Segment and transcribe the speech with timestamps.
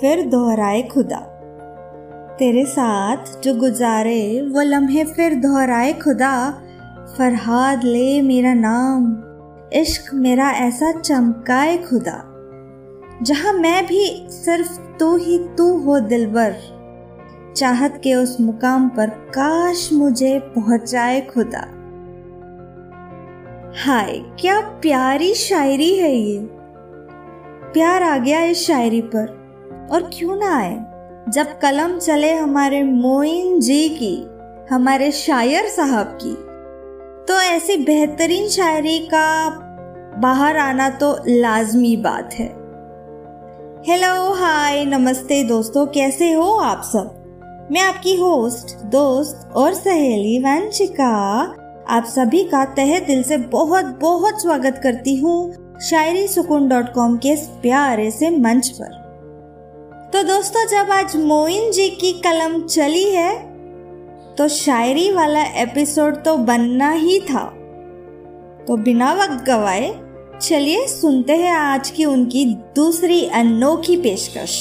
[0.00, 1.28] फिर दोहराए खुदा।
[2.38, 6.62] तेरे साथ जो गुजारे, वो लम्हे फिर दोहराए खुदा।
[7.18, 9.22] फरहाद ले मेरा नाम,
[9.72, 12.28] इश्क मेरा ऐसा चमकाए खुदा।
[13.22, 16.54] जहाँ मैं भी सिर्फ़ तू ही तू हो दिलबर,
[17.56, 21.66] चाहत के उस मुकाम पर काश मुझे पहुँचाए खुदा।
[23.84, 26.38] हाय, क्या प्यारी शायरी है ये।
[27.72, 29.41] प्यार आ गया इस शायरी पर।
[29.90, 30.74] और क्यों ना आए?
[31.28, 34.28] जब कलम चले हमारे मोइन जी की,
[34.70, 36.34] हमारे शायर साहब की
[37.28, 39.48] तो ऐसी बेहतरीन शायरी का
[40.20, 42.46] बाहर आना तो लाजमी बात है।
[43.86, 47.68] हेलो हाय नमस्ते दोस्तों, कैसे हो आप सब?
[47.72, 51.12] मैं आपकी होस्ट दोस्त और सहेली वंशिका,
[51.88, 57.16] आप सभी का तहे दिल से बहुत बहुत स्वागत करती हूँ शायरी सुकून डॉट कॉम
[57.16, 59.01] के प्यारे से मंच पर।
[60.12, 63.32] तो दोस्तों, जब आज मोइन जी की कलम चली है
[64.36, 67.44] तो शायरी वाला एपिसोड तो बनना ही था।
[68.68, 69.88] तो बिना वक्त गवाए,
[70.42, 72.44] चलिए सुनते हैं आज की उनकी
[72.76, 74.58] दूसरी अनोखी पेशकश।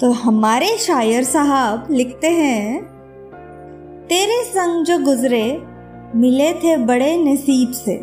[0.00, 2.82] तो हमारे शायर साहब लिखते हैं,
[4.08, 5.46] तेरे संग जो गुजरे,
[6.14, 7.96] मिले थे बड़े नसीब से।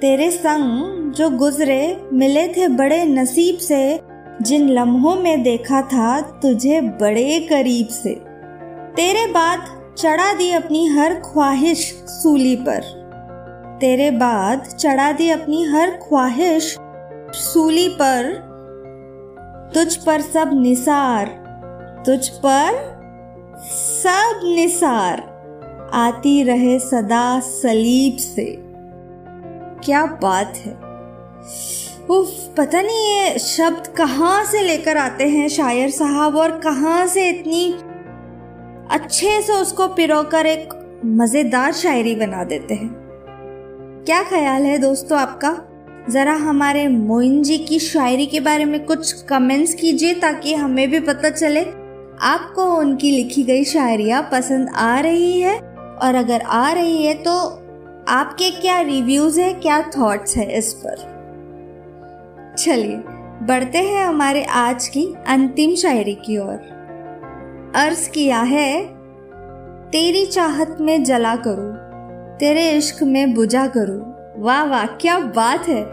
[0.00, 4.07] तेरे संग जो गुजरे, मिले थे बड़े नसीब से।
[4.42, 8.14] जिन लम्हों में देखा था तुझे बड़े करीब से।
[8.96, 9.64] तेरे बाद
[9.98, 12.80] चढ़ा दी अपनी हर ख्वाहिश सूली पर।
[13.80, 16.78] तेरे बाद चढ़ा दी अपनी हर ख्वाहिश
[17.34, 18.48] सूली पर।
[19.74, 21.26] तुझ पर सब निसार,
[22.06, 22.98] तुझ पर
[24.02, 25.20] सब निसार
[25.94, 28.56] आती रहे सदा सलीब से।
[29.84, 30.88] क्या बात है।
[32.10, 37.28] उफ, पता नहीं ये शब्द कहाँ से लेकर आते हैं शायर साहब और कहाँ से
[37.28, 37.72] इतनी
[38.90, 40.68] अच्छे से उसको पिरो कर एक
[41.04, 42.88] मज़ेदार शायरी बना देते हैं।
[44.06, 45.50] क्या ख्याल है दोस्तों आपका?
[46.10, 51.00] ज़रा हमारे मोइन जी की शायरी के बारे में कुछ कमेंट्स कीजिए ताकि हमें भी
[51.00, 51.64] पता चले।
[52.22, 57.38] आपको उनकी लिखी गई शायरिया पसंद आ रही है और अगर आ रही है तो
[58.08, 61.17] आपके क्या रिव्यूज़ है, क्या थॉट्स है इस पर?
[62.58, 62.96] चलिए,
[63.46, 68.82] बढ़ते हैं हमारे आज की अंतिम शायरी की ओर। अर्ज़ किया है,
[69.90, 71.74] तेरी चाहत में जला करूँ,
[72.38, 74.00] तेरे इश्क में बुझा करूँ।
[74.42, 75.84] वाह वाह, क्या बात है।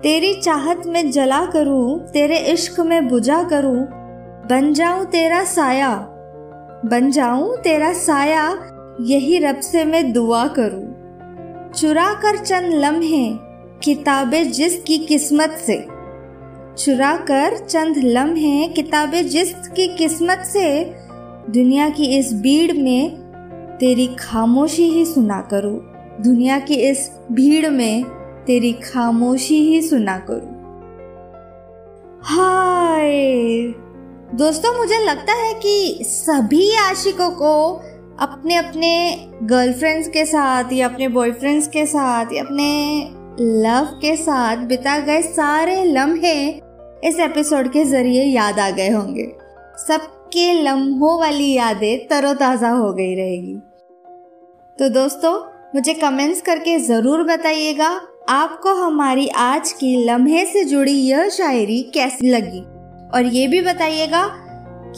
[0.00, 3.86] तेरी चाहत में जला करूँ, तेरे इश्क में बुझा करूँ।
[4.48, 5.94] बन जाऊँ तेरा साया,
[6.84, 8.58] बन जाऊँ तेरा साया,
[9.00, 13.34] यही रब से मैं दुआ करूँ। चुरा कर चंद लम्हे,
[13.82, 15.93] किताबें जिसकी किस्मत से।
[16.78, 20.84] चुरा कर चंद लम्हे किताबें जिसकी किस्मत से
[21.50, 23.10] दुनिया की इस भीड़ में
[23.80, 25.80] तेरी खामोशी ही सुना करूँ।
[26.22, 28.04] दुनिया की इस भीड़ में
[28.46, 30.50] तेरी खामोशी ही सुना करूँ।
[32.22, 33.12] हाय।
[34.34, 37.82] दोस्तों, मुझे लगता है कि सभी आशिकों को
[38.18, 43.10] अपने अपने गर्लफ्रेंड्स के साथ या अपने बॉयफ्रेंड्स के साथ या अपने
[43.40, 46.63] लव के साथ बिता गए सारे लम्हे
[47.04, 49.24] इस एपिसोड के ज़रिए याद आ गए होंगे।
[49.78, 53.54] सबके लम्हों वाली यादें तरोताज़ा हो गई रहेगी।
[54.78, 55.32] तो दोस्तों,
[55.74, 57.88] मुझे कमेंट्स करके ज़रूर बताइएगा,
[58.28, 62.60] आपको हमारी आज की लम्हे से जुड़ी यह शायरी कैसी लगी?
[63.14, 64.26] और ये भी बताइएगा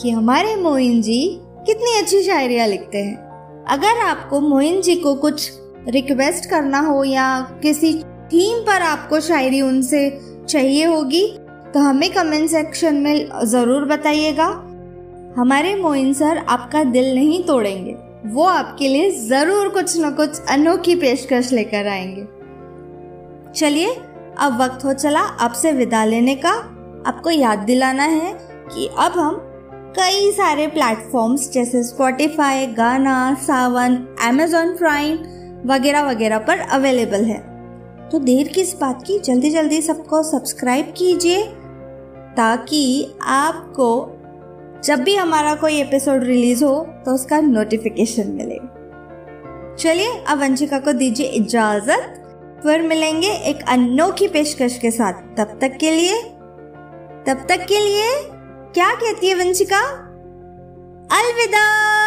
[0.03, 3.17] कि हमारे मोइन जी कितनी अच्छी शायरियाँ लिखते हैं।
[3.69, 5.51] अगर आपको मोइन जी को कुछ
[5.89, 7.95] रिक्वेस्ट करना हो या किसी
[8.33, 11.39] थीम पर आपको शायरी उनसे चाहिए होगी
[11.77, 14.45] तो हमें कमेंट सेक्शन में ज़रूर बताइएगा।
[15.37, 17.95] हमारे मोइन सर आपका दिल नहीं तोड़ेंगे।
[18.27, 22.25] वो आपके लिए ज़रूर कुछ न कुछ अनोखी पेशकश लेकर आएँगे।
[23.53, 23.91] चलिए,
[24.39, 26.53] अब वक्त हो चला आपसे विदा लेने का।
[27.07, 28.33] आपको याद दिलाना है
[28.73, 29.37] कि अब हम
[29.99, 35.19] कई सारे प्लेटफॉर्म्स जैसे स्पॉटिफाई गाना सावन एमेजॉन प्राइम
[35.67, 37.39] वगैरह वगैरह पर अवेलेबल है।
[38.09, 39.19] तो देर किस बात की?
[39.19, 41.45] जल्दी जल्दी सबको सब्सक्राइब कीजिए।
[42.37, 44.13] ताकि आपको,
[44.85, 48.59] जब भी हमारा कोई एपिसोड रिलीज़ हो तो उसका नोटिफिकेशन मिले।
[49.77, 52.23] चलिए, अब वंशिका को दीजिए इजाज़त।
[52.63, 56.23] फिर मिलेंगे एक अनोखी पेशकश के साथ। तब तक के लिए,
[57.27, 58.09] तब तक के लिए,
[58.75, 59.81] क्या कहती है वंशिका?
[61.13, 62.06] अलविदा!